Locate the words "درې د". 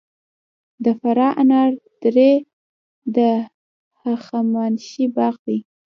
2.03-3.17